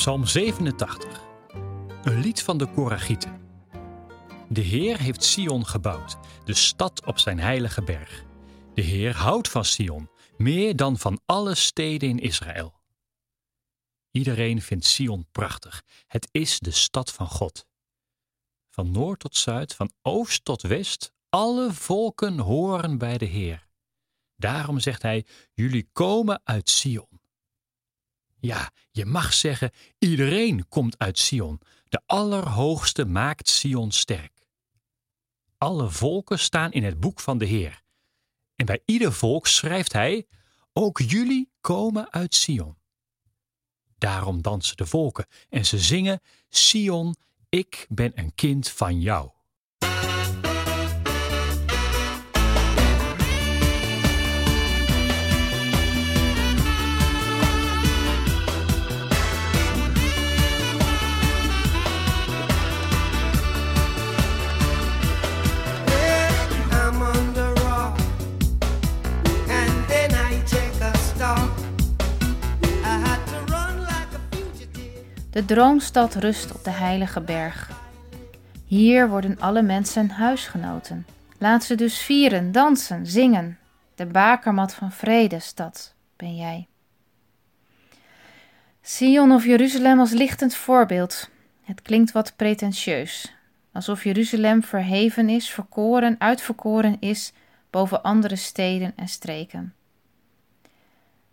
[0.00, 1.20] Psalm 87.
[2.02, 3.40] Een lied van de Koragieten.
[4.48, 8.24] De Heer heeft Sion gebouwd, de stad op zijn heilige berg.
[8.74, 12.80] De Heer houdt van Sion, meer dan van alle steden in Israël.
[14.10, 15.82] Iedereen vindt Sion prachtig.
[16.06, 17.66] Het is de stad van God.
[18.70, 23.68] Van noord tot zuid, van oost tot west, alle volken horen bij de Heer.
[24.36, 27.09] Daarom zegt hij: Jullie komen uit Sion.
[28.40, 31.60] Ja, je mag zeggen, iedereen komt uit Sion.
[31.88, 34.48] De Allerhoogste maakt Sion sterk.
[35.58, 37.82] Alle volken staan in het boek van de Heer.
[38.54, 40.26] En bij ieder volk schrijft hij:
[40.72, 42.78] Ook jullie komen uit Sion.
[43.98, 47.16] Daarom dansen de volken en ze zingen: Sion,
[47.48, 49.30] ik ben een kind van jou.
[75.40, 77.70] De droomstad rust op de heilige berg.
[78.66, 81.06] Hier worden alle mensen huisgenoten.
[81.38, 83.58] Laat ze dus vieren, dansen, zingen.
[83.94, 86.66] De bakermat van vrede, stad, ben jij.
[88.82, 91.30] Sion of Jeruzalem als lichtend voorbeeld.
[91.62, 93.34] Het klinkt wat pretentieus.
[93.72, 97.32] Alsof Jeruzalem verheven is, verkoren, uitverkoren is
[97.70, 99.74] boven andere steden en streken.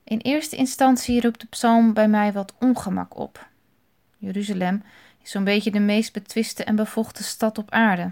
[0.03, 3.47] In eerste instantie roept de psalm bij mij wat ongemak op.
[4.17, 4.83] Jeruzalem
[5.23, 8.11] is zo'n beetje de meest betwiste en bevochten stad op aarde.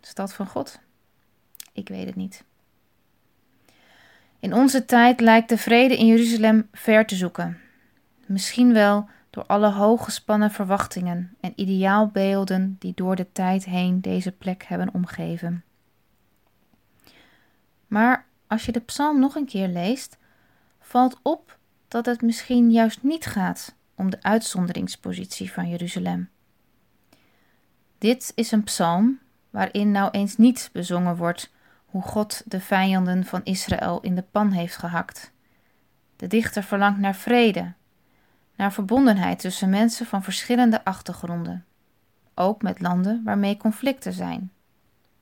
[0.00, 0.80] De stad van God?
[1.72, 2.44] Ik weet het niet.
[4.38, 7.58] In onze tijd lijkt de vrede in Jeruzalem ver te zoeken.
[8.26, 14.64] Misschien wel door alle hooggespannen verwachtingen en ideaalbeelden die door de tijd heen deze plek
[14.64, 15.64] hebben omgeven.
[17.86, 20.18] Maar als je de psalm nog een keer leest,
[20.80, 26.28] valt op dat het misschien juist niet gaat om de uitzonderingspositie van Jeruzalem.
[27.98, 29.18] Dit is een psalm
[29.50, 31.52] waarin nou eens niet bezongen wordt
[31.86, 35.32] hoe God de vijanden van Israël in de pan heeft gehakt.
[36.16, 37.72] De dichter verlangt naar vrede,
[38.56, 41.64] naar verbondenheid tussen mensen van verschillende achtergronden,
[42.34, 44.52] ook met landen waarmee conflicten zijn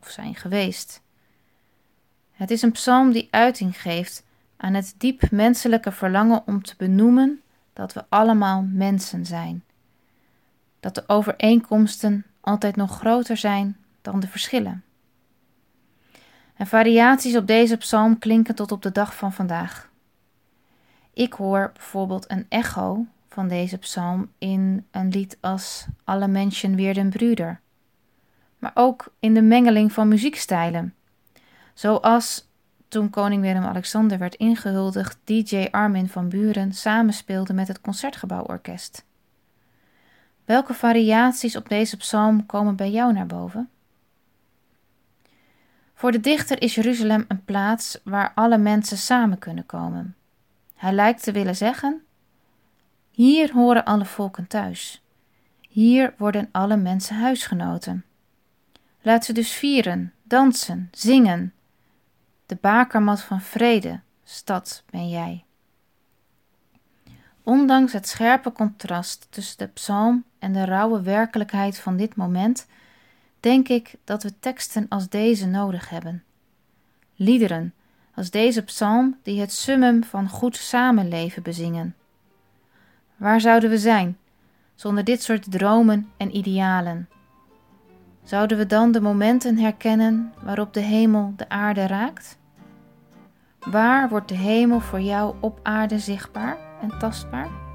[0.01, 1.03] of zijn geweest.
[2.33, 4.25] Het is een psalm die uiting geeft
[4.57, 7.43] aan het diep menselijke verlangen om te benoemen
[7.79, 9.65] dat we allemaal mensen zijn.
[10.81, 14.85] Dat de overeenkomsten altijd nog groter zijn dan de verschillen.
[16.55, 19.91] En variaties op deze psalm klinken tot op de dag van vandaag.
[21.13, 26.95] Ik hoor bijvoorbeeld een echo van deze psalm in een lied als Alle mensen weer
[26.95, 27.61] den Brüder,
[28.59, 30.95] maar ook in de mengeling van muziekstijlen,
[31.75, 32.48] zoals
[32.89, 39.05] toen koning Willem-Alexander werd ingehuldigd, DJ Armin van Buren samenspeelde met het Concertgebouworkest.
[40.45, 43.71] Welke variaties op deze psalm komen bij jou naar boven?
[45.95, 50.17] Voor de dichter is Jeruzalem een plaats waar alle mensen samen kunnen komen.
[50.75, 52.03] Hij lijkt te willen zeggen:
[53.11, 55.03] Hier horen alle volken thuis.
[55.69, 58.05] Hier worden alle mensen huisgenoten.
[59.03, 61.53] Laat ze dus vieren, dansen, zingen.
[62.49, 65.45] De bakermat van vrede, stad ben jij.
[67.43, 72.67] Ondanks het scherpe contrast tussen de psalm en de rauwe werkelijkheid van dit moment,
[73.41, 76.25] denk ik dat we teksten als deze nodig hebben.
[77.15, 77.75] Liederen
[78.15, 81.97] als deze psalm die het summum van goed samenleven bezingen.
[83.17, 84.19] Waar zouden we zijn
[84.75, 87.09] zonder dit soort dromen en idealen?
[88.29, 92.39] Zouden we dan de momenten herkennen waarop de hemel de aarde raakt?
[93.59, 97.68] Waar wordt de hemel voor jou op aarde zichtbaar en tastbaar?